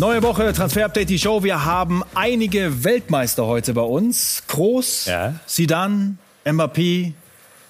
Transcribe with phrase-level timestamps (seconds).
[0.00, 1.44] Neue Woche, Transfer-Update, die Show.
[1.44, 4.42] Wir haben einige Weltmeister heute bei uns.
[4.48, 5.34] Groß, ja.
[5.44, 7.12] Sidan, Mbappé,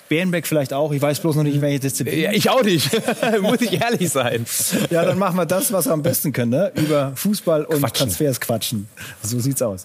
[0.08, 0.92] Bärenbeck vielleicht auch.
[0.92, 2.20] Ich weiß bloß noch nicht, in welche Disziplin.
[2.20, 2.88] Ja, ich auch nicht.
[3.42, 4.46] Muss ich ehrlich sein.
[4.90, 6.52] Ja, dann machen wir das, was wir am besten können.
[6.52, 6.70] Ne?
[6.76, 8.06] Über Fußball und quatschen.
[8.06, 8.88] Transfers quatschen.
[9.24, 9.84] So sieht's aus.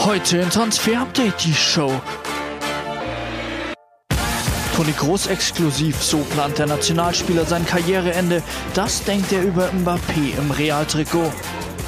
[0.00, 1.92] Heute in Transfer Update die Show.
[4.76, 8.42] Toni Groß exklusiv, so plant der Nationalspieler sein Karriereende.
[8.74, 11.32] Das denkt er über Mbappé im Realtrikot.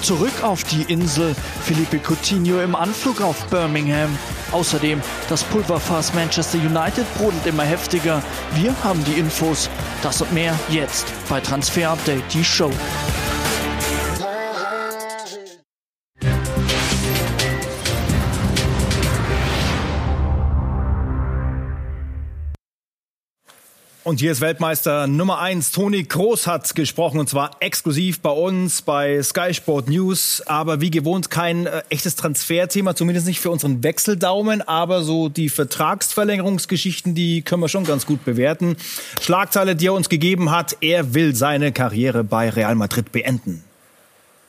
[0.00, 4.16] Zurück auf die Insel, Felipe Coutinho im Anflug auf Birmingham.
[4.52, 8.22] Außerdem, das Pulverfass Manchester United brodelt immer heftiger.
[8.54, 9.68] Wir haben die Infos.
[10.00, 12.70] Das und mehr jetzt bei Transfer Update, die Show.
[24.08, 28.80] Und hier ist Weltmeister Nummer 1, Toni Kroos hat gesprochen und zwar exklusiv bei uns
[28.80, 30.42] bei Sky Sport News.
[30.46, 34.62] Aber wie gewohnt kein äh, echtes Transferthema, zumindest nicht für unseren Wechseldaumen.
[34.62, 38.78] Aber so die Vertragsverlängerungsgeschichten, die können wir schon ganz gut bewerten.
[39.20, 43.62] Schlagzeile, die er uns gegeben hat, er will seine Karriere bei Real Madrid beenden.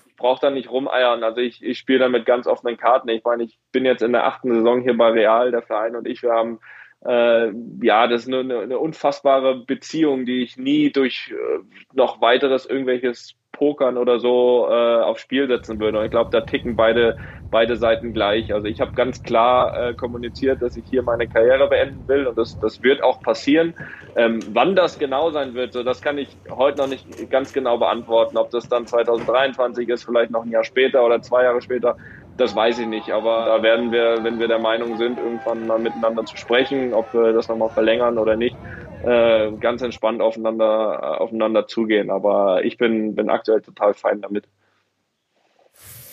[0.08, 1.22] Ich brauche da nicht rumeiern.
[1.22, 3.10] Also ich, ich spiele da mit ganz offenen Karten.
[3.10, 6.08] Ich meine, ich bin jetzt in der achten Saison hier bei Real, der Verein und
[6.08, 6.60] ich, wir haben
[7.06, 11.60] äh, ja, das ist eine, eine, unfassbare Beziehung, die ich nie durch äh,
[11.94, 16.00] noch weiteres irgendwelches Pokern oder so äh, aufs Spiel setzen würde.
[16.00, 17.18] Und ich glaube, da ticken beide,
[17.52, 18.54] beide Seiten gleich.
[18.54, 22.38] Also ich habe ganz klar äh, kommuniziert, dass ich hier meine Karriere beenden will und
[22.38, 23.74] das, das wird auch passieren.
[24.16, 27.78] Ähm, wann das genau sein wird, so das kann ich heute noch nicht ganz genau
[27.78, 28.38] beantworten.
[28.38, 31.98] Ob das dann 2023 ist, vielleicht noch ein Jahr später oder zwei Jahre später,
[32.40, 35.80] das weiß ich nicht, aber da werden wir, wenn wir der Meinung sind, irgendwann mal
[35.80, 38.56] miteinander zu sprechen, ob wir das nochmal verlängern oder nicht,
[39.04, 42.10] äh, ganz entspannt aufeinander, äh, aufeinander zugehen.
[42.10, 44.46] Aber ich bin, bin aktuell total fein damit.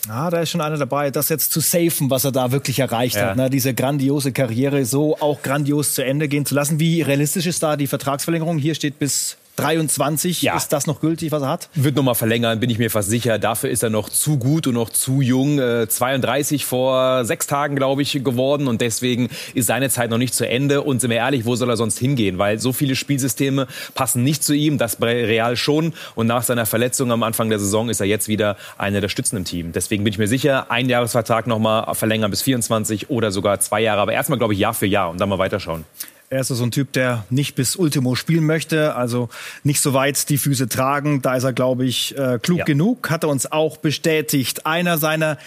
[0.09, 3.15] Ah, da ist schon einer dabei, das jetzt zu safen, was er da wirklich erreicht
[3.15, 3.27] ja.
[3.29, 3.37] hat.
[3.37, 3.49] Ne?
[3.49, 6.79] Diese grandiose Karriere so auch grandios zu Ende gehen zu lassen.
[6.79, 8.57] Wie realistisch ist da die Vertragsverlängerung?
[8.57, 10.55] Hier steht bis 23 ja.
[10.55, 11.69] ist das noch gültig, was er hat?
[11.73, 13.39] Wird noch mal verlängern, bin ich mir fast sicher.
[13.39, 15.59] Dafür ist er noch zu gut und noch zu jung.
[15.59, 20.35] Äh, 32 vor sechs Tagen, glaube ich, geworden und deswegen ist seine Zeit noch nicht
[20.35, 20.83] zu Ende.
[20.83, 22.37] Und sind wir ehrlich, wo soll er sonst hingehen?
[22.37, 25.93] Weil so viele Spielsysteme passen nicht zu ihm, das bei Real schon.
[26.13, 29.37] Und nach seiner Verletzung am Anfang der Saison ist er jetzt wieder einer der Stützen
[29.37, 29.71] im Team.
[29.71, 33.81] Deswegen bin ich mir sicher, ein Jahresvertrag noch mal verlängern bis 24 oder sogar zwei
[33.81, 34.01] Jahre.
[34.01, 35.85] Aber erstmal, glaube ich, Jahr für Jahr und dann mal weiterschauen.
[36.29, 39.29] Er ist so ein Typ, der nicht bis Ultimo spielen möchte, also
[39.63, 41.21] nicht so weit die Füße tragen.
[41.21, 42.65] Da ist er, glaube ich, äh, klug ja.
[42.65, 43.09] genug.
[43.09, 44.65] Hat er uns auch bestätigt.
[44.65, 45.37] Einer seiner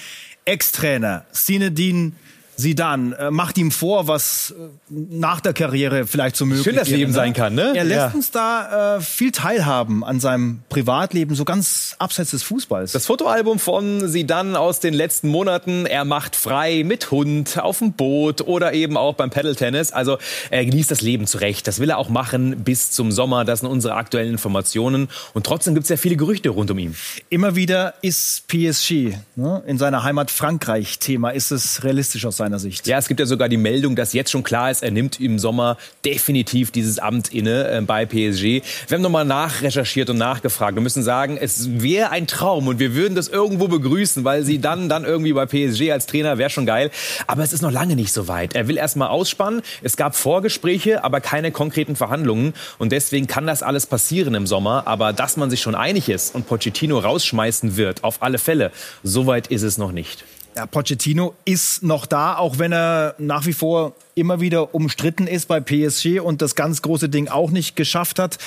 [0.46, 2.14] Ex-Trainer, Sinedin
[2.60, 6.88] Sidan äh, macht ihm vor, was äh, nach der Karriere vielleicht so möglich Schön, das
[6.88, 7.16] Leben ne?
[7.16, 7.72] sein kann, ne?
[7.74, 8.12] Er lässt ja.
[8.14, 12.92] uns da äh, viel teilhaben an seinem Privatleben, so ganz abseits des Fußballs.
[12.92, 15.86] Das Fotoalbum von Sidan aus den letzten Monaten.
[15.86, 19.92] Er macht frei mit Hund auf dem Boot oder eben auch beim Paddle-Tennis.
[19.92, 20.18] Also
[20.50, 21.66] er genießt das Leben zurecht.
[21.66, 23.44] Das will er auch machen bis zum Sommer.
[23.44, 25.08] Das sind unsere aktuellen Informationen.
[25.34, 26.94] Und trotzdem gibt es ja viele Gerüchte rund um ihn.
[27.30, 31.30] Immer wieder ist PSG ne, in seiner Heimat Frankreich Thema.
[31.30, 32.86] Ist es realistisch aus seiner meiner Sicht.
[32.88, 35.38] Ja, es gibt ja sogar die Meldung, dass jetzt schon klar ist, er nimmt im
[35.38, 38.42] Sommer definitiv dieses Amt inne äh, bei PSG.
[38.42, 38.62] Wir
[38.96, 40.74] haben nochmal nachrecherchiert und nachgefragt.
[40.74, 44.58] Wir müssen sagen, es wäre ein Traum und wir würden das irgendwo begrüßen, weil sie
[44.58, 46.90] dann, dann irgendwie bei PSG als Trainer wäre schon geil.
[47.28, 48.54] Aber es ist noch lange nicht so weit.
[48.56, 49.62] Er will erstmal ausspannen.
[49.82, 52.54] Es gab Vorgespräche, aber keine konkreten Verhandlungen.
[52.78, 54.86] Und deswegen kann das alles passieren im Sommer.
[54.86, 58.72] Aber dass man sich schon einig ist und Pochettino rausschmeißen wird, auf alle Fälle,
[59.04, 60.24] so weit ist es noch nicht.
[60.56, 65.46] Ja, Pochettino ist noch da, auch wenn er nach wie vor immer wieder umstritten ist
[65.46, 68.38] bei PSG und das ganz große Ding auch nicht geschafft hat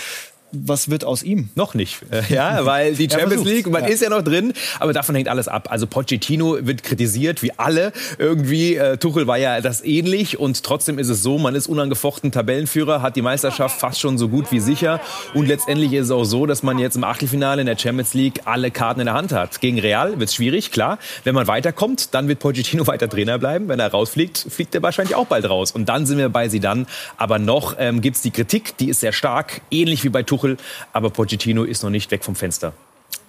[0.54, 1.50] was wird aus ihm?
[1.56, 2.00] Noch nicht.
[2.30, 3.90] Ja, weil die Champions League, man ja.
[3.90, 5.68] ist ja noch drin, aber davon hängt alles ab.
[5.72, 7.92] Also Pochettino wird kritisiert, wie alle.
[8.18, 12.32] Irgendwie, äh, Tuchel war ja das ähnlich und trotzdem ist es so, man ist unangefochten
[12.32, 15.02] Tabellenführer, hat die Meisterschaft fast schon so gut wie sicher
[15.34, 18.42] und letztendlich ist es auch so, dass man jetzt im Achtelfinale in der Champions League
[18.46, 19.60] alle Karten in der Hand hat.
[19.62, 21.00] Gegen Real wird es schwierig, klar.
[21.24, 23.68] Wenn man weiterkommt, dann wird Pochettino weiter Trainer bleiben.
[23.68, 25.72] Wenn er rausfliegt, fliegt er wahrscheinlich auch bald raus.
[25.72, 26.86] Und dann sind wir bei Zidane.
[27.18, 30.43] Aber noch ähm, gibt es die Kritik, die ist sehr stark, ähnlich wie bei Tuchel
[30.44, 30.58] Tuchel.
[30.92, 32.74] Aber Pochettino ist noch nicht weg vom Fenster.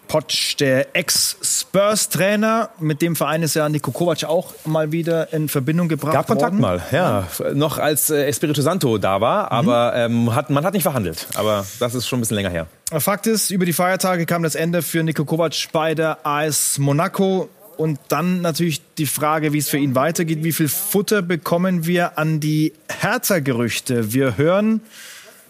[0.07, 5.89] Potsch, der Ex-Spurs-Trainer, mit dem Verein ist ja Nico Kovac auch mal wieder in Verbindung
[5.89, 6.61] gebracht Gab Kontakt worden.
[6.61, 7.27] mal, ja.
[7.39, 7.55] ja.
[7.55, 10.27] Noch als äh, Espirito Santo da war, aber mhm.
[10.29, 11.27] ähm, hat, man hat nicht verhandelt.
[11.37, 12.67] Aber das ist schon ein bisschen länger her.
[12.99, 17.49] Fakt ist, über die Feiertage kam das Ende für Nico Kovac bei der AS Monaco.
[17.77, 20.45] Und dann natürlich die Frage, wie es für ihn weitergeht.
[20.45, 24.13] Wie viel Futter bekommen wir an die Hertha-Gerüchte?
[24.13, 24.81] Wir hören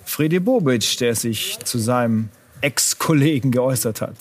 [0.04, 2.28] Fredi Bobic, der sich zu seinem
[2.60, 4.16] Ex-Kollegen geäußert hat.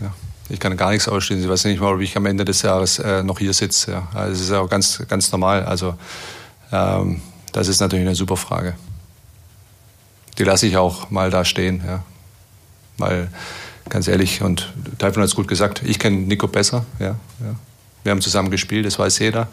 [0.00, 0.12] Ja,
[0.48, 1.40] ich kann gar nichts ausstehen.
[1.40, 3.92] Sie weiß nicht mal, ob ich am Ende des Jahres äh, noch hier sitze.
[3.92, 4.08] Ja.
[4.14, 5.64] Also das ist auch ganz, ganz normal.
[5.64, 5.94] Also
[6.72, 7.22] ähm,
[7.52, 8.74] das ist natürlich eine super Frage.
[10.38, 11.82] Die lasse ich auch mal da stehen.
[11.86, 12.04] Ja.
[12.98, 13.28] Weil,
[13.88, 16.84] ganz ehrlich, und Taifun hat es gut gesagt, ich kenne Nico besser.
[16.98, 17.56] Ja, ja.
[18.02, 19.48] Wir haben zusammen gespielt, das weiß jeder.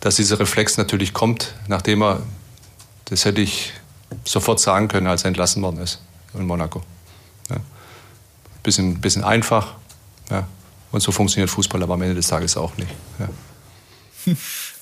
[0.00, 2.22] Dass dieser Reflex natürlich kommt, nachdem er,
[3.06, 3.72] das hätte ich
[4.24, 6.00] sofort sagen können, als er entlassen worden ist
[6.34, 6.82] in Monaco.
[7.50, 7.56] Ja.
[8.62, 9.74] Bisschen, bisschen einfach.
[10.30, 10.46] Ja.
[10.92, 12.90] Und so funktioniert Fußball aber am Ende des Tages auch nicht.
[13.18, 14.34] Ja.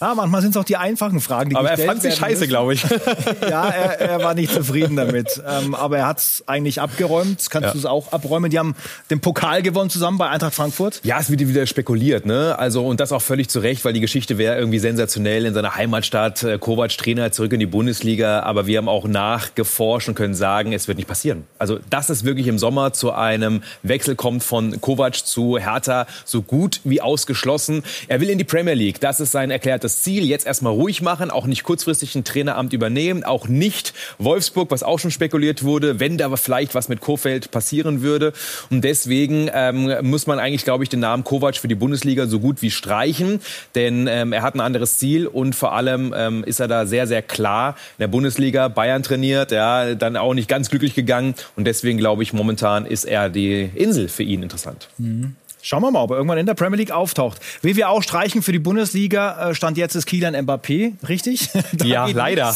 [0.04, 2.74] Ja, manchmal sind es auch die einfachen Fragen, die Aber er fand sie scheiße, glaube
[2.74, 2.82] ich.
[3.40, 5.42] ja, er, er, war nicht zufrieden damit.
[5.48, 7.46] Ähm, aber er hat es eigentlich abgeräumt.
[7.48, 7.72] Kannst ja.
[7.72, 8.50] du es auch abräumen?
[8.50, 8.74] Die haben
[9.08, 11.00] den Pokal gewonnen zusammen bei Eintracht Frankfurt.
[11.04, 12.54] Ja, es wird wieder spekuliert, ne?
[12.58, 15.74] Also und das auch völlig zu Recht, weil die Geschichte wäre irgendwie sensationell in seiner
[15.74, 16.42] Heimatstadt.
[16.42, 18.40] Äh, Kovac Trainer zurück in die Bundesliga.
[18.40, 21.44] Aber wir haben auch nachgeforscht und können sagen, es wird nicht passieren.
[21.58, 26.42] Also dass es wirklich im Sommer zu einem Wechsel kommt von Kovac zu Hertha, so
[26.42, 27.82] gut wie ausgeschlossen.
[28.06, 29.00] Er will in die Premier League.
[29.00, 32.72] Das ist sein erklärtes das Ziel, jetzt erstmal ruhig machen, auch nicht kurzfristig ein Traineramt
[32.72, 37.50] übernehmen, auch nicht Wolfsburg, was auch schon spekuliert wurde, wenn da vielleicht was mit Kofeld
[37.50, 38.32] passieren würde.
[38.70, 42.40] Und deswegen ähm, muss man eigentlich, glaube ich, den Namen Kovac für die Bundesliga so
[42.40, 43.40] gut wie streichen,
[43.74, 47.06] denn ähm, er hat ein anderes Ziel und vor allem ähm, ist er da sehr,
[47.06, 51.66] sehr klar in der Bundesliga Bayern trainiert, ja, dann auch nicht ganz glücklich gegangen und
[51.66, 54.88] deswegen glaube ich, momentan ist er die Insel für ihn interessant.
[54.98, 55.36] Mhm.
[55.66, 57.40] Schauen wir mal, ob er irgendwann in der Premier League auftaucht.
[57.62, 61.48] Wie wir auch streichen für die Bundesliga, äh, stand jetzt ist Kielan Mbappé, richtig?
[61.82, 62.54] ja, leider.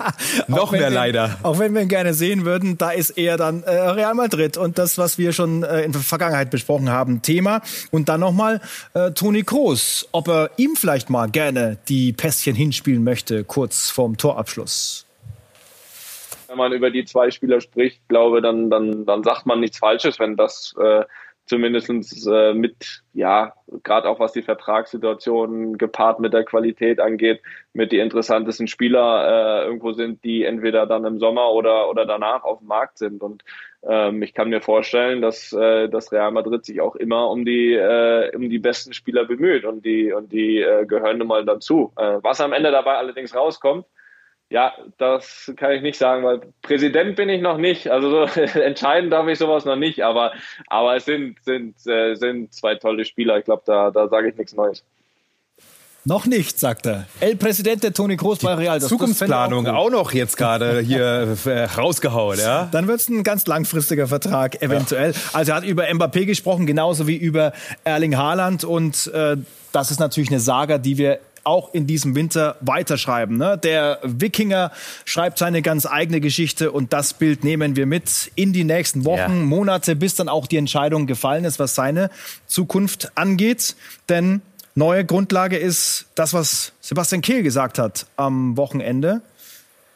[0.46, 1.38] Noch mehr wir, leider.
[1.42, 4.76] Auch wenn wir ihn gerne sehen würden, da ist eher dann äh, Real Madrid und
[4.76, 7.62] das, was wir schon äh, in der Vergangenheit besprochen haben, Thema.
[7.92, 8.60] Und dann nochmal
[8.92, 14.18] äh, Toni Kroos, ob er ihm vielleicht mal gerne die Pässchen hinspielen möchte, kurz vorm
[14.18, 15.06] Torabschluss
[16.48, 20.18] wenn man über die zwei Spieler spricht, glaube dann dann dann sagt man nichts Falsches,
[20.18, 21.04] wenn das äh,
[21.50, 21.90] zumindest
[22.28, 23.52] äh, mit, ja,
[23.82, 27.42] gerade auch was die Vertragssituation gepaart mit der Qualität angeht,
[27.72, 32.44] mit die interessantesten Spieler äh, irgendwo sind, die entweder dann im Sommer oder, oder danach
[32.44, 33.22] auf dem Markt sind.
[33.22, 33.42] Und
[33.82, 37.74] ähm, ich kann mir vorstellen, dass, äh, dass Real Madrid sich auch immer um die,
[37.74, 41.92] äh, um die besten Spieler bemüht und die, und die äh, gehören nun mal dazu.
[41.96, 43.86] Äh, was am Ende dabei allerdings rauskommt,
[44.50, 47.88] ja, das kann ich nicht sagen, weil Präsident bin ich noch nicht.
[47.88, 50.32] Also so, entscheiden darf ich sowas noch nicht, aber,
[50.66, 53.38] aber es sind, sind, äh, sind zwei tolle Spieler.
[53.38, 54.84] Ich glaube, da, da sage ich nichts Neues.
[56.04, 57.06] Noch nicht, sagt er.
[57.20, 58.80] El Presidente Toni Kroos bei Real.
[58.80, 62.68] Das Zukunftsplanung auch, auch, noch jetzt gerade hier äh, rausgehauen, ja?
[62.72, 65.12] Dann wird es ein ganz langfristiger Vertrag eventuell.
[65.12, 65.18] Ja.
[65.34, 67.52] Also er hat über Mbappé gesprochen, genauso wie über
[67.84, 69.36] Erling Haaland und äh,
[69.72, 73.36] das ist natürlich eine Saga, die wir auch in diesem Winter weiterschreiben.
[73.36, 73.58] Ne?
[73.58, 74.72] Der Wikinger
[75.04, 79.18] schreibt seine ganz eigene Geschichte und das Bild nehmen wir mit in die nächsten Wochen,
[79.18, 79.28] ja.
[79.28, 82.10] Monate, bis dann auch die Entscheidung gefallen ist, was seine
[82.46, 83.76] Zukunft angeht.
[84.08, 84.42] Denn
[84.74, 89.22] neue Grundlage ist das, was Sebastian Kehl gesagt hat am Wochenende.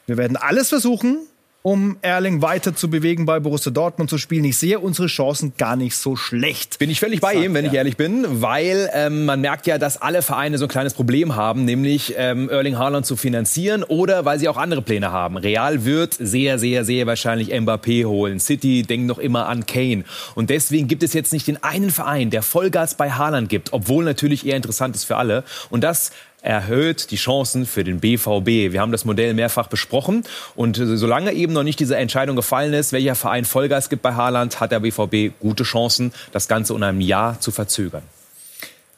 [0.07, 1.19] Wir werden alles versuchen,
[1.67, 4.45] um Erling weiter zu bewegen, bei Borussia Dortmund zu spielen.
[4.45, 6.79] Ich sehe unsere Chancen gar nicht so schlecht.
[6.79, 9.97] Bin ich völlig bei ihm, wenn ich ehrlich bin, weil ähm, man merkt ja, dass
[9.97, 14.39] alle Vereine so ein kleines Problem haben, nämlich ähm, Erling Haaland zu finanzieren oder weil
[14.39, 15.39] sie auch andere Pläne haben.
[15.39, 18.41] Real wird sehr, sehr, sehr wahrscheinlich Mbappé holen.
[18.41, 20.05] City denkt noch immer an Kane.
[20.35, 24.05] Und deswegen gibt es jetzt nicht den einen Verein, der Vollgas bei Haaland gibt, obwohl
[24.05, 25.45] natürlich eher interessant ist für alle.
[25.71, 26.13] Und das
[26.45, 28.73] erhöht die Chancen für den BVB.
[28.73, 30.25] Wir haben das Modell mehrfach besprochen
[30.55, 34.15] und äh, solange eben noch nicht diese Entscheidung gefallen ist, welcher Verein Vollgas gibt bei
[34.15, 38.03] Haaland, hat der BVB gute Chancen, das Ganze um ein Jahr zu verzögern.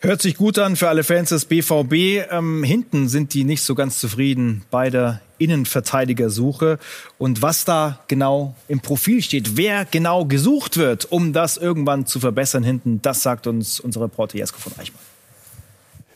[0.00, 2.30] Hört sich gut an für alle Fans des BVB.
[2.30, 6.78] Ähm, hinten sind die nicht so ganz zufrieden bei der Innenverteidigersuche.
[7.16, 12.20] Und was da genau im Profil steht, wer genau gesucht wird, um das irgendwann zu
[12.20, 15.05] verbessern hinten, das sagt uns unser Reporter Jesko von Eichmann.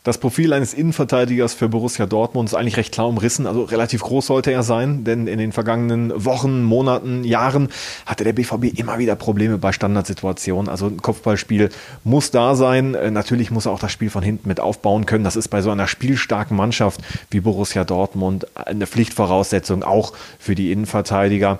[0.02, 3.46] Das Profil eines Innenverteidigers für Borussia Dortmund ist eigentlich recht klar umrissen.
[3.46, 7.68] Also relativ groß sollte er sein, denn in den vergangenen Wochen, Monaten, Jahren
[8.06, 10.70] hatte der BVB immer wieder Probleme bei Standardsituationen.
[10.70, 11.68] Also ein Kopfballspiel
[12.02, 12.94] muss da sein.
[12.94, 15.24] Äh, natürlich muss er auch das Spiel von hinten mit aufbauen können.
[15.24, 20.72] Das ist bei so einer spielstarken Mannschaft wie Borussia Dortmund eine Pflichtvoraussetzung auch für die
[20.72, 21.58] Innenverteidiger.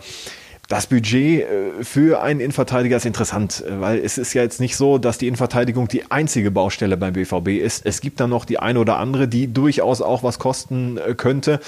[0.71, 4.77] Das Budget äh, für einen Innenverteidiger ist interessant, äh, weil es ist ja jetzt nicht
[4.77, 7.85] so, dass die Innenverteidigung die einzige Baustelle beim BVB ist.
[7.85, 11.59] Es gibt dann noch die eine oder andere, die durchaus auch was kosten äh, könnte.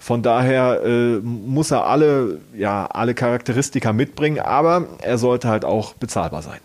[0.00, 6.42] Von daher muss er alle, ja, alle Charakteristika mitbringen, aber er sollte halt auch bezahlbar
[6.42, 6.58] sein.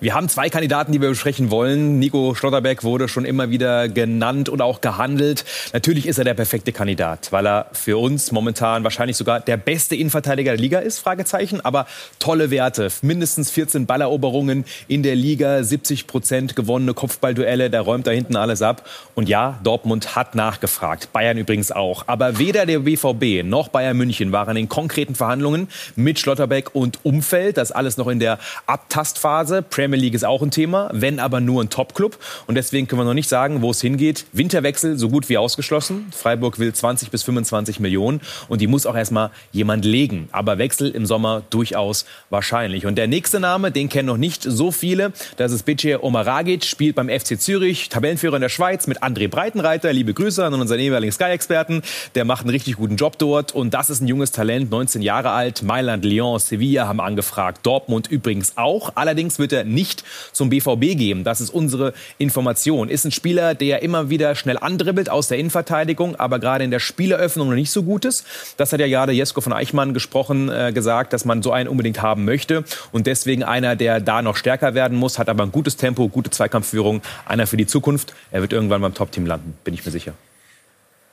[0.00, 1.98] Wir haben zwei Kandidaten, die wir besprechen wollen.
[1.98, 5.44] Nico Schlotterbeck wurde schon immer wieder genannt und auch gehandelt.
[5.72, 9.94] Natürlich ist er der perfekte Kandidat, weil er für uns momentan wahrscheinlich sogar der beste
[9.94, 11.60] Innenverteidiger der Liga ist, Fragezeichen.
[11.60, 11.86] Aber
[12.18, 18.10] tolle Werte, mindestens 14 Balleroberungen in der Liga, 70 Prozent gewonnene Kopfballduelle, der räumt da
[18.10, 18.88] hinten alles ab.
[19.14, 22.04] Und ja, Dortmund hat nachgefragt, Bayern übrigens auch.
[22.08, 27.56] Aber weder der BVB noch Bayern München waren in konkreten Verhandlungen mit Schlotterbeck und Umfeld.
[27.56, 29.62] Das alles noch in der Abtastphase.
[29.62, 32.18] Premier League ist auch ein Thema, wenn aber nur ein Top-Club.
[32.46, 34.26] Und deswegen können wir noch nicht sagen, wo es hingeht.
[34.32, 36.06] Winterwechsel so gut wie ausgeschlossen.
[36.16, 40.28] Freiburg will 20 bis 25 Millionen und die muss auch erstmal jemand legen.
[40.32, 42.86] Aber Wechsel im Sommer durchaus wahrscheinlich.
[42.86, 45.12] Und der nächste Name, den kennen noch nicht so viele.
[45.36, 49.92] Das ist Bice Omaragic, spielt beim FC Zürich, Tabellenführer in der Schweiz mit André Breitenreiter.
[49.92, 51.82] Liebe Grüße an unseren ehemaligen Sky-Experten.
[52.14, 53.54] Der macht einen richtig guten Job dort.
[53.54, 55.62] Und das ist ein junges Talent, 19 Jahre alt.
[55.62, 57.60] Mailand, Lyon, Sevilla haben angefragt.
[57.64, 58.92] Dortmund übrigens auch.
[58.94, 61.24] Allerdings wird er nicht zum BVB gehen.
[61.24, 62.88] Das ist unsere Information.
[62.88, 66.80] Ist ein Spieler, der immer wieder schnell andribbelt aus der Innenverteidigung, aber gerade in der
[66.80, 68.24] Spieleröffnung noch nicht so gut ist.
[68.56, 72.00] Das hat ja gerade Jesko von Eichmann gesprochen, äh, gesagt, dass man so einen unbedingt
[72.02, 72.64] haben möchte.
[72.92, 76.30] Und deswegen einer, der da noch stärker werden muss, hat aber ein gutes Tempo, gute
[76.30, 77.02] Zweikampfführung.
[77.26, 78.14] Einer für die Zukunft.
[78.30, 80.14] Er wird irgendwann beim Top-Team landen, bin ich mir sicher.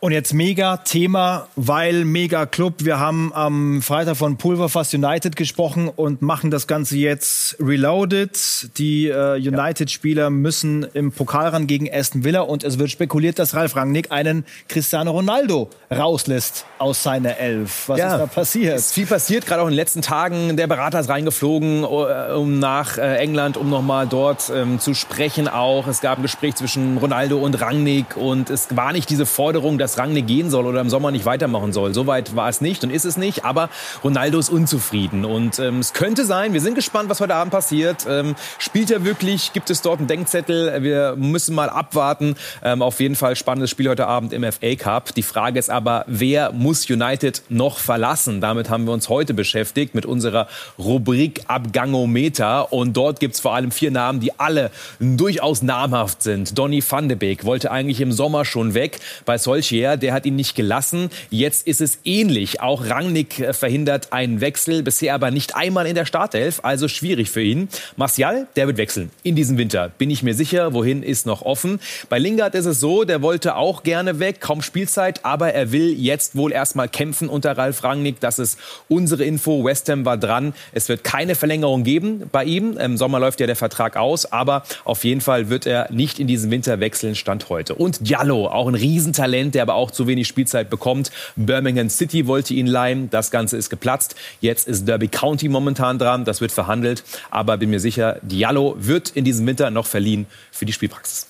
[0.03, 2.74] Und jetzt mega Thema, weil mega Club.
[2.79, 8.36] Wir haben am Freitag von Pulverfass United gesprochen und machen das Ganze jetzt reloaded.
[8.79, 13.53] Die äh, United-Spieler müssen im Pokal ran gegen Aston Villa und es wird spekuliert, dass
[13.53, 17.88] Ralf Rangnick einen Cristiano Ronaldo rauslässt aus seiner Elf.
[17.88, 18.77] Was ja, ist da passiert?
[18.77, 20.58] Ist viel passiert, gerade auch in den letzten Tagen.
[20.58, 25.48] Der Berater ist reingeflogen, äh, um nach äh, England, um nochmal dort ähm, zu sprechen
[25.48, 25.86] auch.
[25.86, 29.90] Es gab ein Gespräch zwischen Ronaldo und Rangnick und es war nicht diese Forderung, dass
[29.91, 31.93] dass Rangne gehen soll oder im Sommer nicht weitermachen soll.
[31.93, 33.43] Soweit war es nicht und ist es nicht.
[33.43, 33.69] Aber
[34.03, 35.25] Ronaldo ist unzufrieden.
[35.25, 38.05] Und ähm, es könnte sein, wir sind gespannt, was heute Abend passiert.
[38.07, 39.53] Ähm, spielt er wirklich?
[39.53, 40.81] Gibt es dort einen Denkzettel?
[40.81, 42.36] Wir müssen mal abwarten.
[42.63, 45.13] Ähm, auf jeden Fall spannendes Spiel heute Abend im FA Cup.
[45.13, 48.39] Die Frage ist aber, wer muss United noch verlassen?
[48.39, 50.48] Damit haben wir uns heute beschäftigt mit unserer
[50.79, 52.71] Rubrik Abgangometer.
[52.71, 56.57] Und dort gibt es vor allem vier Namen, die alle durchaus namhaft sind.
[56.57, 59.00] Donny van de Beek wollte eigentlich im Sommer schon weg.
[59.25, 61.10] Bei Solskjaer Transfer, der hat ihn nicht gelassen.
[61.30, 62.62] Jetzt ist es ähnlich.
[62.62, 67.30] Auch Rangnick äh, verhindert einen Wechsel, bisher aber nicht einmal in der Startelf, also schwierig
[67.30, 67.70] für ihn.
[67.96, 70.74] Martial, der wird wechseln in diesem Winter, bin ich mir sicher.
[70.74, 71.80] Wohin ist noch offen.
[72.10, 75.94] Bei Lingard ist es so, der wollte auch gerne weg, kaum Spielzeit, aber er will
[75.98, 78.20] jetzt wohl erstmal kämpfen unter Ralf Rangnick.
[78.20, 79.64] Das ist unsere Info.
[79.64, 80.54] West Ham war dran.
[80.74, 82.78] Es wird keine Verlängerung geben bei ihm.
[82.78, 86.28] Im Sommer läuft ja der Vertrag aus, aber auf jeden Fall wird er nicht in
[86.28, 87.76] diesem Winter wechseln, Stand heute.
[87.76, 91.12] Und Diallo, auch ein Riesentalent, der aber auch zu wenig Spielzeit bekommt.
[91.36, 93.10] Birmingham City wollte ihn leihen.
[93.10, 94.16] Das Ganze ist geplatzt.
[94.42, 96.25] Jetzt ist Derby County momentan dran.
[96.25, 97.04] Das wird verhandelt.
[97.30, 101.28] Aber bin mir sicher, Diallo wird in diesem Winter noch verliehen für die Spielpraxis.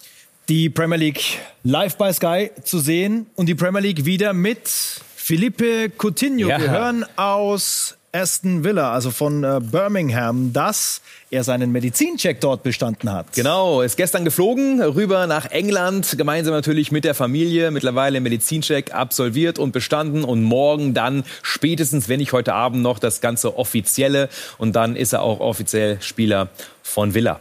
[0.49, 1.21] Die Premier League
[1.63, 4.67] live bei Sky zu sehen und die Premier League wieder mit
[5.15, 6.49] Felipe Coutinho.
[6.49, 6.59] Ja.
[6.59, 13.11] Wir hören aus Aston Villa, also von äh, Birmingham, dass er seinen Medizincheck dort bestanden
[13.11, 13.31] hat.
[13.33, 19.59] Genau, ist gestern geflogen, rüber nach England, gemeinsam natürlich mit der Familie, mittlerweile Medizincheck absolviert
[19.59, 24.27] und bestanden und morgen dann spätestens, wenn nicht heute Abend noch, das ganze offizielle
[24.57, 26.49] und dann ist er auch offiziell Spieler
[26.83, 27.39] von Villa.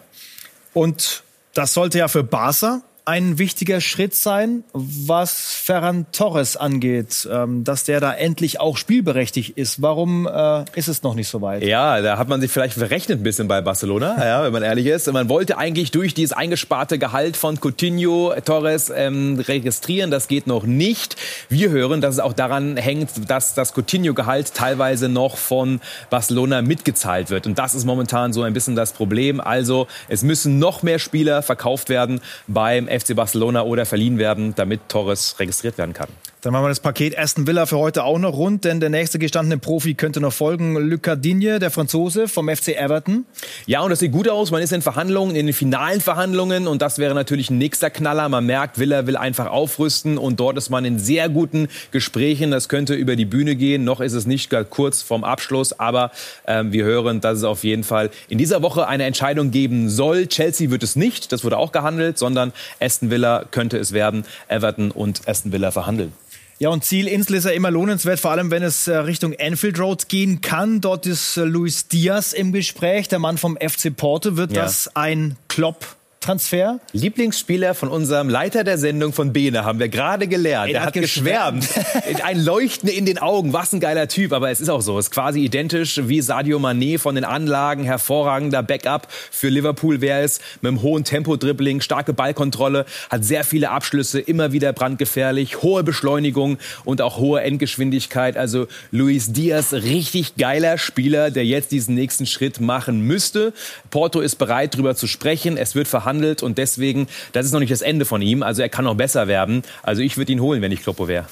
[0.72, 1.24] Und
[1.54, 7.84] das sollte ja für Barca ein wichtiger Schritt sein, was Ferran Torres angeht, ähm, dass
[7.84, 9.82] der da endlich auch spielberechtigt ist.
[9.82, 11.62] Warum äh, ist es noch nicht so weit?
[11.62, 14.86] Ja, da hat man sich vielleicht verrechnet ein bisschen bei Barcelona, ja, wenn man ehrlich
[14.86, 15.10] ist.
[15.12, 20.10] Man wollte eigentlich durch dieses eingesparte Gehalt von Coutinho Torres ähm, registrieren.
[20.10, 21.16] Das geht noch nicht.
[21.48, 25.80] Wir hören, dass es auch daran hängt, dass das Coutinho-Gehalt teilweise noch von
[26.10, 27.46] Barcelona mitgezahlt wird.
[27.46, 29.40] Und das ist momentan so ein bisschen das Problem.
[29.40, 34.88] Also es müssen noch mehr Spieler verkauft werden beim FC Barcelona oder verliehen werden, damit
[34.88, 36.08] Torres registriert werden kann.
[36.42, 39.18] Dann machen wir das Paket Aston Villa für heute auch noch rund, denn der nächste
[39.18, 40.74] gestandene Profi könnte noch folgen.
[40.74, 43.26] Lucas Digne, der Franzose vom FC Everton.
[43.66, 44.50] Ja, und das sieht gut aus.
[44.50, 48.26] Man ist in Verhandlungen, in den finalen Verhandlungen und das wäre natürlich ein nächster Knaller.
[48.30, 52.50] Man merkt, Villa will einfach aufrüsten und dort ist man in sehr guten Gesprächen.
[52.52, 53.84] Das könnte über die Bühne gehen.
[53.84, 56.10] Noch ist es nicht kurz vorm Abschluss, aber
[56.46, 60.26] ähm, wir hören, dass es auf jeden Fall in dieser Woche eine Entscheidung geben soll.
[60.26, 64.24] Chelsea wird es nicht, das wurde auch gehandelt, sondern Aston Villa könnte es werden.
[64.48, 66.14] Everton und Aston Villa verhandeln.
[66.62, 70.10] Ja, und Zielinsel ist ja immer lohnenswert, vor allem wenn es äh, Richtung Anfield Road
[70.10, 70.82] gehen kann.
[70.82, 74.36] Dort ist äh, Luis Diaz im Gespräch, der Mann vom FC Porto.
[74.36, 74.64] Wird ja.
[74.64, 76.80] das ein Klopp Transfer?
[76.92, 80.66] Lieblingsspieler von unserem Leiter der Sendung von Bene haben wir gerade gelernt.
[80.66, 81.66] Ey, der, hat geschwärmt.
[82.24, 83.54] ein Leuchten in den Augen.
[83.54, 84.34] Was ein geiler Typ.
[84.34, 84.98] Aber es ist auch so.
[84.98, 87.84] Es ist quasi identisch wie Sadio Mané von den Anlagen.
[87.84, 90.40] Hervorragender Backup für Liverpool wäre es.
[90.60, 96.58] Mit einem hohen Tempo-Dribbling, starke Ballkontrolle, hat sehr viele Abschlüsse, immer wieder brandgefährlich, hohe Beschleunigung
[96.84, 98.36] und auch hohe Endgeschwindigkeit.
[98.36, 103.54] Also Luis Diaz, richtig geiler Spieler, der jetzt diesen nächsten Schritt machen müsste.
[103.88, 105.56] Porto ist bereit, darüber zu sprechen.
[105.56, 108.42] Es wird verhandelt verhandelt und deswegen, das ist noch nicht das Ende von ihm.
[108.42, 109.62] Also er kann noch besser werden.
[109.82, 111.26] Also ich würde ihn holen, wenn ich Kloppo wäre.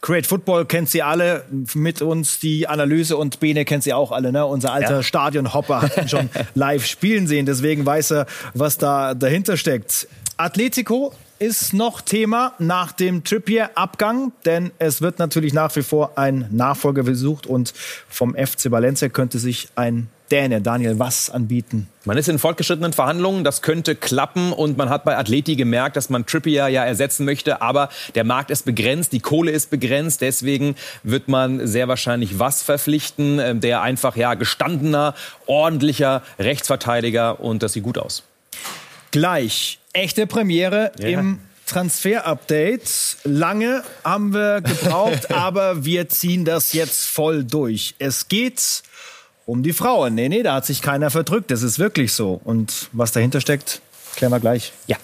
[0.00, 4.32] Great Football kennt sie alle, mit uns die Analyse und Bene kennt sie auch alle,
[4.32, 4.44] ne?
[4.44, 5.02] Unser alter ja.
[5.04, 10.08] Stadionhopper hat ihn schon live spielen sehen, deswegen weiß er, was da dahinter steckt.
[10.38, 16.48] Atletico ist noch Thema nach dem Trippier-Abgang, denn es wird natürlich nach wie vor ein
[16.50, 17.72] Nachfolger gesucht und
[18.08, 21.88] vom FC Valencia könnte sich ein Däne, Daniel, was anbieten?
[22.06, 26.08] Man ist in fortgeschrittenen Verhandlungen, das könnte klappen und man hat bei Atleti gemerkt, dass
[26.08, 30.74] man Trippier ja ersetzen möchte, aber der Markt ist begrenzt, die Kohle ist begrenzt, deswegen
[31.02, 37.74] wird man sehr wahrscheinlich was verpflichten, äh, der einfach ja gestandener, ordentlicher Rechtsverteidiger und das
[37.74, 38.22] sieht gut aus.
[39.10, 41.08] Gleich echte Premiere ja.
[41.08, 43.18] im Transfer-Update.
[43.24, 47.94] Lange haben wir gebraucht, aber wir ziehen das jetzt voll durch.
[47.98, 48.82] Es geht
[49.52, 50.14] um die Frauen.
[50.14, 51.50] Nee, nee, da hat sich keiner verdrückt.
[51.50, 52.40] Das ist wirklich so.
[52.42, 53.82] Und was dahinter steckt,
[54.16, 54.72] klären wir gleich.
[54.86, 54.96] Ja.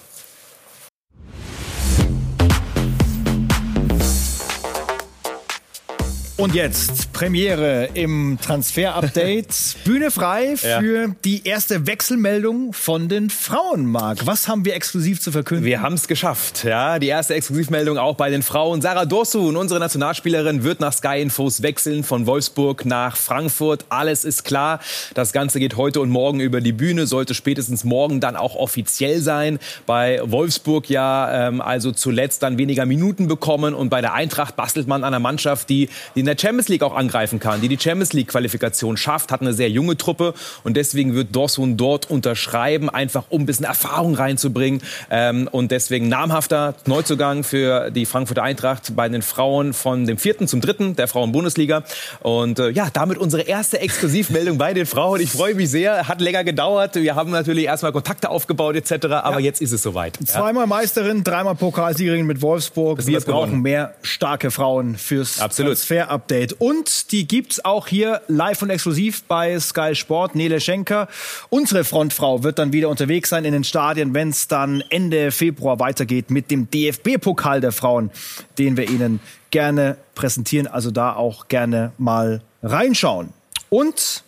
[6.39, 9.75] Und jetzt Premiere im Transfer-Update.
[9.83, 11.15] Bühne frei für ja.
[11.25, 14.25] die erste Wechselmeldung von den Frauen, Marc.
[14.25, 15.65] Was haben wir exklusiv zu verkünden?
[15.65, 16.63] Wir haben es geschafft.
[16.63, 18.81] Ja, die erste Exklusivmeldung auch bei den Frauen.
[18.81, 23.83] Sarah Dorsun, unsere Nationalspielerin, wird nach Sky Infos wechseln von Wolfsburg nach Frankfurt.
[23.89, 24.79] Alles ist klar.
[25.15, 29.19] Das Ganze geht heute und morgen über die Bühne, sollte spätestens morgen dann auch offiziell
[29.19, 29.59] sein.
[29.85, 34.87] Bei Wolfsburg ja ähm, also zuletzt dann weniger Minuten bekommen und bei der Eintracht bastelt
[34.87, 38.13] man an einer Mannschaft, die, die der Champions League auch angreifen kann, die die Champions
[38.13, 40.33] League Qualifikation schafft, hat eine sehr junge Truppe
[40.63, 46.07] und deswegen wird Dorsun dort unterschreiben, einfach um ein bisschen Erfahrung reinzubringen ähm, und deswegen
[46.07, 51.07] namhafter Neuzugang für die Frankfurter Eintracht bei den Frauen von dem vierten zum dritten der
[51.07, 51.83] Frauen-Bundesliga
[52.19, 55.21] und äh, ja, damit unsere erste Exklusivmeldung bei den Frauen.
[55.21, 59.39] Ich freue mich sehr, hat länger gedauert, wir haben natürlich erstmal Kontakte aufgebaut etc., aber
[59.39, 59.45] ja.
[59.45, 60.17] jetzt ist es soweit.
[60.25, 63.05] Zweimal Meisterin, dreimal Pokalsiegerin mit Wolfsburg.
[63.07, 63.61] Wir brauchen gewonnen.
[63.63, 65.73] mehr starke Frauen fürs Absolut.
[65.73, 66.53] Transfer Update.
[66.59, 70.35] Und die gibt's auch hier live und exklusiv bei Sky Sport.
[70.35, 71.07] Nele Schenker,
[71.49, 75.79] unsere Frontfrau, wird dann wieder unterwegs sein in den Stadien, wenn es dann Ende Februar
[75.79, 78.11] weitergeht mit dem DFB-Pokal der Frauen,
[78.57, 80.67] den wir Ihnen gerne präsentieren.
[80.67, 83.29] Also da auch gerne mal reinschauen.
[83.69, 84.23] Und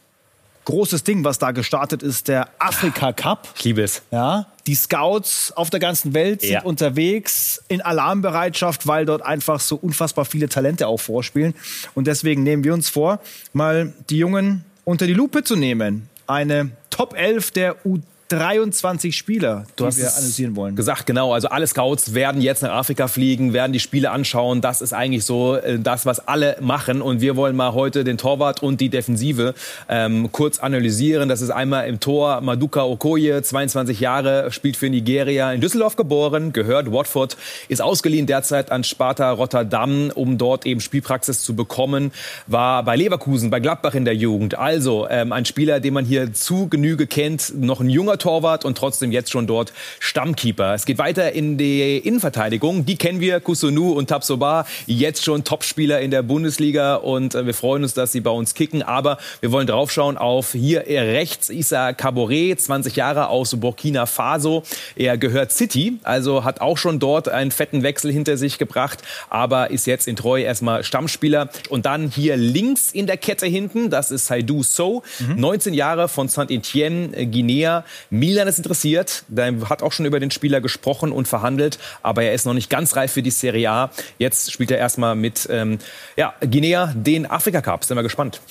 [0.66, 3.48] großes Ding, was da gestartet ist, der Afrika Cup.
[3.58, 4.02] Ich liebe es.
[4.12, 6.64] Ja, die Scouts auf der ganzen Welt sind ja.
[6.64, 11.56] unterwegs in Alarmbereitschaft, weil dort einfach so unfassbar viele Talente auch vorspielen.
[11.96, 13.20] Und deswegen nehmen wir uns vor,
[13.54, 16.10] mal die Jungen unter die Lupe zu nehmen.
[16.28, 18.00] Eine Top 11 der U
[18.32, 20.76] 23 Spieler, die wir analysieren wollen.
[20.76, 21.34] Gesagt, genau.
[21.34, 24.62] Also alle Scouts werden jetzt nach Afrika fliegen, werden die Spiele anschauen.
[24.62, 27.02] Das ist eigentlich so äh, das, was alle machen.
[27.02, 29.54] Und wir wollen mal heute den Torwart und die Defensive
[29.90, 31.28] ähm, kurz analysieren.
[31.28, 36.54] Das ist einmal im Tor Maduka Okoye, 22 Jahre, spielt für Nigeria, in Düsseldorf geboren,
[36.54, 37.36] gehört Watford,
[37.68, 42.12] ist ausgeliehen derzeit an Sparta Rotterdam, um dort eben Spielpraxis zu bekommen.
[42.48, 44.58] War bei Leverkusen, bei Gladbach in der Jugend.
[44.58, 48.78] Also ähm, ein Spieler, den man hier zu Genüge kennt, noch ein junger Torwart und
[48.78, 50.74] trotzdem jetzt schon dort Stammkeeper.
[50.74, 52.86] Es geht weiter in die Innenverteidigung.
[52.86, 57.54] Die kennen wir, Kusunu und Tabsoba, jetzt schon Topspieler in der Bundesliga und äh, wir
[57.54, 58.84] freuen uns, dass sie bei uns kicken.
[58.84, 64.64] Aber wir wollen draufschauen auf hier rechts Issa Caboret, 20 Jahre aus Burkina Faso.
[64.96, 69.72] Er gehört City, also hat auch schon dort einen fetten Wechsel hinter sich gebracht, aber
[69.72, 71.50] ist jetzt in Treu erstmal Stammspieler.
[71.70, 75.40] Und dann hier links in der Kette hinten, das ist Saidou So, mhm.
[75.40, 80.60] 19 Jahre von Saint-Etienne, Guinea, Milan ist interessiert, der hat auch schon über den Spieler
[80.60, 83.92] gesprochen und verhandelt, aber er ist noch nicht ganz reif für die Serie A.
[84.18, 85.80] Jetzt spielt er erstmal mit ähm,
[86.18, 87.86] ja, Guinea den Afrika Cup.
[87.86, 88.42] Sind wir gespannt.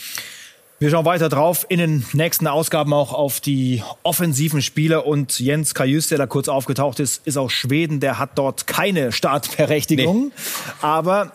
[0.78, 5.74] Wir schauen weiter drauf in den nächsten Ausgaben auch auf die offensiven Spieler und Jens
[5.74, 8.00] Kajus, der da kurz aufgetaucht ist, ist aus Schweden.
[8.00, 10.28] Der hat dort keine Startberechtigung.
[10.28, 10.32] Nee.
[10.80, 11.32] Aber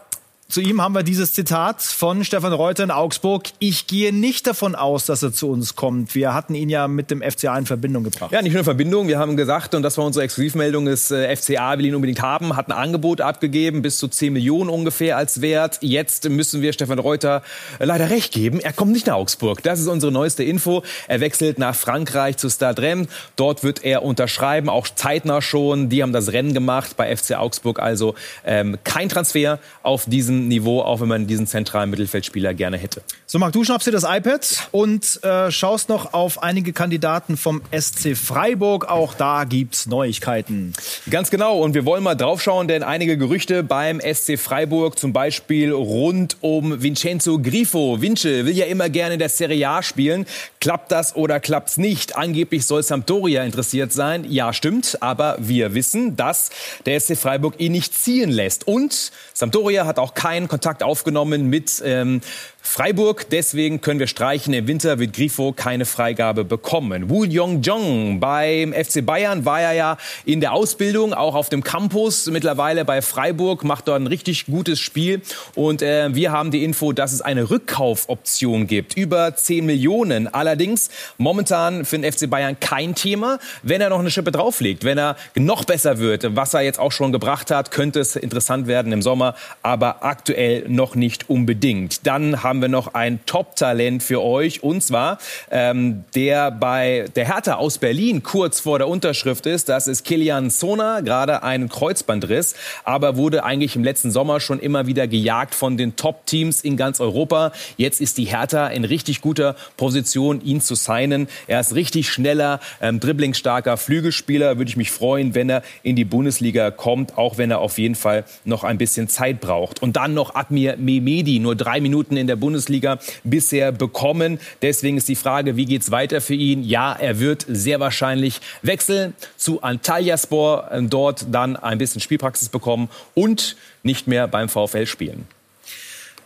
[0.48, 3.48] Zu ihm haben wir dieses Zitat von Stefan Reuter in Augsburg.
[3.58, 6.14] Ich gehe nicht davon aus, dass er zu uns kommt.
[6.14, 8.32] Wir hatten ihn ja mit dem FCA in Verbindung gebracht.
[8.32, 9.08] Ja, nicht nur in Verbindung.
[9.08, 12.56] Wir haben gesagt, und das war unsere Exklusivmeldung, das äh, FCA will ihn unbedingt haben,
[12.56, 15.80] hat ein Angebot abgegeben, bis zu 10 Millionen ungefähr als Wert.
[15.82, 17.42] Jetzt müssen wir Stefan Reuter
[17.80, 18.60] äh, leider recht geben.
[18.60, 19.64] Er kommt nicht nach Augsburg.
[19.64, 20.84] Das ist unsere neueste Info.
[21.08, 23.08] Er wechselt nach Frankreich zu Stade Rennes.
[23.36, 25.90] Dort wird er unterschreiben, auch zeitnah schon.
[25.90, 27.80] Die haben das Rennen gemacht bei FC Augsburg.
[27.80, 28.14] Also
[28.46, 33.02] ähm, kein Transfer auf diesen diesem Niveau, auch wenn man diesen zentralen Mittelfeldspieler gerne hätte.
[33.26, 37.62] So, Marc, du schnappst dir das iPad und äh, schaust noch auf einige Kandidaten vom
[37.78, 38.90] SC Freiburg.
[38.90, 40.74] Auch da gibt es Neuigkeiten.
[41.10, 41.60] Ganz genau.
[41.60, 46.82] Und wir wollen mal draufschauen, denn einige Gerüchte beim SC Freiburg, zum Beispiel rund um
[46.82, 48.02] Vincenzo Grifo.
[48.02, 50.26] Vince will ja immer gerne in der Serie A spielen.
[50.60, 52.16] Klappt das oder klappt es nicht?
[52.16, 54.26] Angeblich soll Sampdoria interessiert sein.
[54.30, 54.98] Ja, stimmt.
[55.02, 56.50] Aber wir wissen, dass
[56.86, 58.68] der SC Freiburg ihn nicht ziehen lässt.
[58.68, 62.20] Und Sampdoria hat auch keinen Kontakt aufgenommen mit ähm,
[62.66, 63.30] Freiburg.
[63.30, 64.54] Deswegen können wir streichen.
[64.54, 67.10] Im Winter wird Grifo keine Freigabe bekommen.
[67.10, 72.26] Wu Yong-jong beim FC Bayern war er ja in der Ausbildung, auch auf dem Campus.
[72.26, 75.22] Mittlerweile bei Freiburg macht dort ein richtig gutes Spiel.
[75.54, 78.98] Und äh, wir haben die Info, dass es eine Rückkaufoption gibt.
[78.98, 80.28] Über 10 Millionen.
[80.34, 83.40] Allerdings momentan für den FC Bayern kein Thema.
[83.62, 86.92] Wenn er noch eine Schippe drauflegt, wenn er noch besser wird, was er jetzt auch
[86.92, 89.36] schon gebracht hat, könnte es interessant werden im Sommer.
[89.62, 92.06] Aber aktuell noch nicht unbedingt.
[92.06, 94.64] Dann haben haben wir noch ein Top-Talent für euch.
[94.64, 95.18] Und zwar
[95.52, 99.68] ähm, der bei der Hertha aus Berlin kurz vor der Unterschrift ist.
[99.68, 104.88] Das ist Kilian Sona, gerade einen Kreuzbandriss, aber wurde eigentlich im letzten Sommer schon immer
[104.88, 107.52] wieder gejagt von den Top-Teams in ganz Europa.
[107.76, 111.28] Jetzt ist die Hertha in richtig guter Position, ihn zu signen.
[111.48, 114.58] Er ist richtig schneller, ähm, dribblingstarker Flügelspieler.
[114.58, 117.96] Würde ich mich freuen, wenn er in die Bundesliga kommt, auch wenn er auf jeden
[117.96, 119.82] Fall noch ein bisschen Zeit braucht.
[119.82, 122.45] Und dann noch Admir Mehmedi, nur drei Minuten in der Bundesliga.
[122.46, 124.40] Bundesliga bisher bekommen.
[124.62, 126.64] Deswegen ist die Frage, wie geht es weiter für ihn?
[126.64, 132.90] Ja, er wird sehr wahrscheinlich wechseln zu Antalyaspor, äh, dort dann ein bisschen Spielpraxis bekommen
[133.16, 135.26] und nicht mehr beim VfL spielen.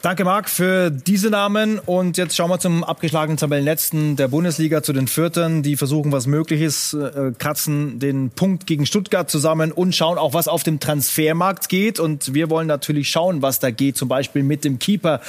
[0.01, 1.77] Danke, Marc, für diese Namen.
[1.77, 5.61] Und jetzt schauen wir zum abgeschlagenen Tabellenletzten der Bundesliga, zu den Viertern.
[5.61, 10.33] Die versuchen, was möglich ist, äh, kratzen den Punkt gegen Stuttgart zusammen und schauen auch,
[10.33, 11.99] was auf dem Transfermarkt geht.
[11.99, 13.97] Und wir wollen natürlich schauen, was da geht.
[13.97, 15.19] Zum Beispiel mit dem Keeper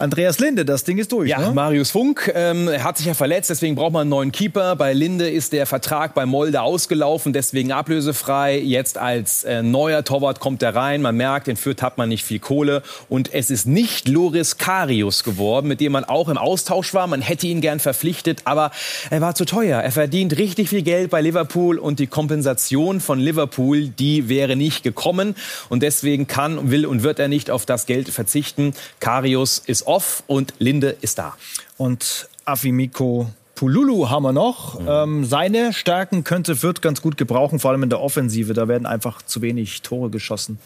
[0.00, 0.64] Andreas Linde.
[0.64, 1.30] Das Ding ist durch.
[1.30, 1.52] Ja, ne?
[1.54, 4.74] Marius Funk ähm, hat sich ja verletzt, deswegen braucht man einen neuen Keeper.
[4.74, 8.58] Bei Linde ist der Vertrag bei Molde ausgelaufen, deswegen ablösefrei.
[8.58, 11.00] Jetzt als äh, neuer Torwart kommt er rein.
[11.00, 12.82] Man merkt, in Fürth hat man nicht viel Kohle.
[13.08, 17.06] Und es ist nicht Loris Karius geworden, mit dem man auch im Austausch war.
[17.06, 18.70] Man hätte ihn gern verpflichtet, aber
[19.10, 19.82] er war zu teuer.
[19.82, 24.82] Er verdient richtig viel Geld bei Liverpool und die Kompensation von Liverpool, die wäre nicht
[24.82, 25.36] gekommen.
[25.68, 28.72] Und deswegen kann, will und wird er nicht auf das Geld verzichten.
[29.00, 31.36] Karius ist off und Linde ist da.
[31.76, 34.78] Und Afimiko Pululu haben wir noch.
[34.78, 34.86] Mhm.
[34.88, 38.52] Ähm, seine Stärken könnte Fürth ganz gut gebrauchen, vor allem in der Offensive.
[38.52, 40.58] Da werden einfach zu wenig Tore geschossen.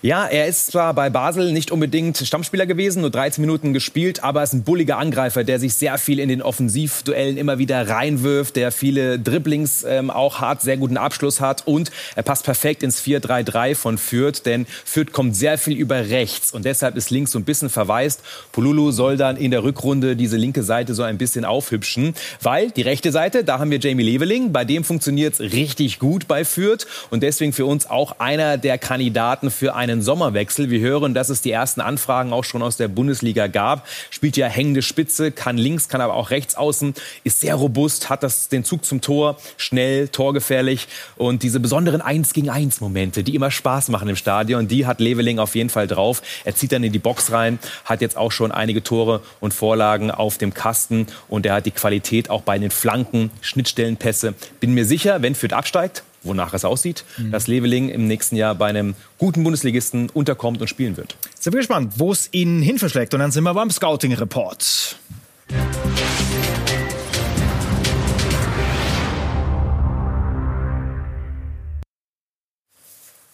[0.00, 4.40] Ja, er ist zwar bei Basel nicht unbedingt Stammspieler gewesen, nur 13 Minuten gespielt, aber
[4.40, 8.54] er ist ein bulliger Angreifer, der sich sehr viel in den Offensivduellen immer wieder reinwirft,
[8.54, 13.02] der viele Dribblings ähm, auch hat, sehr guten Abschluss hat und er passt perfekt ins
[13.02, 17.40] 4-3-3 von Fürth, denn Fürth kommt sehr viel über rechts und deshalb ist links so
[17.40, 18.20] ein bisschen verwaist.
[18.52, 22.14] Pululu soll dann in der Rückrunde diese linke Seite so ein bisschen aufhübschen.
[22.42, 26.28] Weil die rechte Seite, da haben wir Jamie Leveling, bei dem funktioniert es richtig gut
[26.28, 30.70] bei Fürth und deswegen für uns auch einer der Kandidaten für einen Sommerwechsel.
[30.70, 33.86] Wir hören, dass es die ersten Anfragen auch schon aus der Bundesliga gab.
[34.10, 36.94] Spielt ja hängende Spitze, kann links, kann aber auch rechts außen,
[37.24, 42.32] ist sehr robust, hat das, den Zug zum Tor, schnell, torgefährlich und diese besonderen 1
[42.32, 45.86] gegen 1 Momente, die immer Spaß machen im Stadion, die hat Leveling auf jeden Fall
[45.86, 46.22] drauf.
[46.44, 50.10] Er zieht dann in die Box rein, hat jetzt auch schon einige Tore und Vorlagen
[50.10, 54.34] auf dem Kasten und er hat die Qualität Qualität auch bei den Flanken, Schnittstellenpässe.
[54.60, 57.30] Bin mir sicher, wenn Fürth absteigt, wonach es aussieht, mhm.
[57.30, 61.16] dass Leveling im nächsten Jahr bei einem guten Bundesligisten unterkommt und spielen wird.
[61.38, 63.14] Sind wir gespannt, wo es ihn hin verschlägt.
[63.14, 64.96] Und dann sind wir beim Scouting-Report.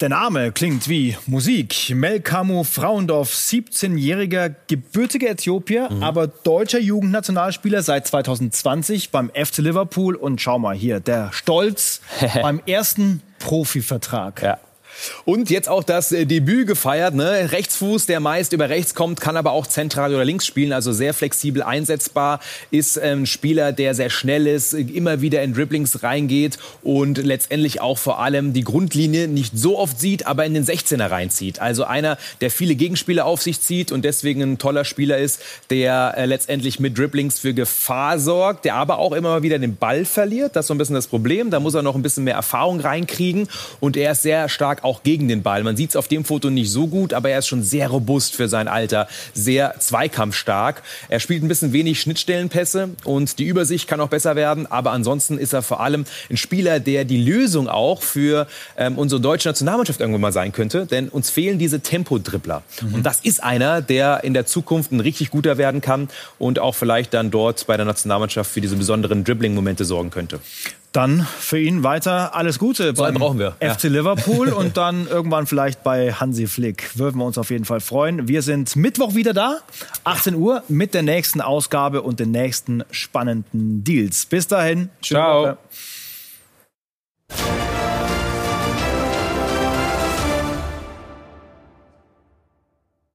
[0.03, 1.93] Der Name klingt wie Musik.
[1.95, 6.03] Melkamu Frauendorf, 17-jähriger gebürtiger Äthiopier, mhm.
[6.03, 10.17] aber deutscher Jugendnationalspieler seit 2020 beim FC Liverpool.
[10.17, 12.01] Und schau mal hier, der Stolz
[12.43, 14.43] beim ersten Profivertrag.
[14.43, 14.59] Ja.
[15.25, 17.15] Und jetzt auch das äh, Debüt gefeiert.
[17.15, 17.51] Ne?
[17.53, 21.15] Rechtsfuß, der meist über rechts kommt, kann aber auch zentral oder links spielen, also sehr
[21.15, 22.41] flexibel einsetzbar.
[22.71, 27.81] Ist ein ähm, Spieler, der sehr schnell ist, immer wieder in Dribblings reingeht und letztendlich
[27.81, 31.61] auch vor allem die Grundlinie nicht so oft sieht, aber in den 16er reinzieht.
[31.61, 36.15] Also einer, der viele Gegenspieler auf sich zieht und deswegen ein toller Spieler ist, der
[36.17, 40.57] äh, letztendlich mit Dribblings für Gefahr sorgt, der aber auch immer wieder den Ball verliert.
[40.57, 41.51] Das ist so ein bisschen das Problem.
[41.51, 43.49] Da muss er noch ein bisschen mehr Erfahrung reinkriegen
[43.81, 45.63] und er ist sehr stark auch gegen den Ball.
[45.63, 48.37] Man sieht es auf dem Foto nicht so gut, aber er ist schon sehr robust
[48.37, 50.83] für sein Alter, sehr zweikampfstark.
[51.09, 55.39] Er spielt ein bisschen wenig Schnittstellenpässe und die Übersicht kann auch besser werden, aber ansonsten
[55.39, 60.01] ist er vor allem ein Spieler, der die Lösung auch für ähm, unsere deutsche Nationalmannschaft
[60.01, 62.63] irgendwann mal sein könnte, denn uns fehlen diese Tempodribbler.
[62.83, 62.95] Mhm.
[62.95, 66.75] Und das ist einer, der in der Zukunft ein richtig guter werden kann und auch
[66.75, 70.41] vielleicht dann dort bei der Nationalmannschaft für diese besonderen Dribbling-Momente sorgen könnte.
[70.93, 73.53] Dann für ihn weiter alles Gute so beim brauchen wir.
[73.61, 73.91] FC ja.
[73.91, 76.99] Liverpool und dann irgendwann vielleicht bei Hansi Flick.
[76.99, 78.29] Würden wir uns auf jeden Fall freuen.
[78.29, 79.61] Wir sind Mittwoch wieder da,
[80.05, 84.27] 18 Uhr, mit der nächsten Ausgabe und den nächsten spannenden Deals.
[84.27, 84.91] Bis dahin.
[85.03, 85.57] Ciao.
[87.29, 87.72] Ciao.